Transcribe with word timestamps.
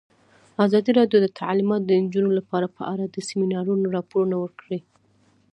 ازادي 0.65 0.91
راډیو 0.99 1.19
د 1.21 1.27
تعلیمات 1.39 1.81
د 1.85 1.91
نجونو 2.03 2.29
لپاره 2.39 2.67
په 2.77 2.81
اړه 2.93 3.05
د 3.07 3.17
سیمینارونو 3.29 3.85
راپورونه 3.97 4.35
ورکړي. 4.43 4.79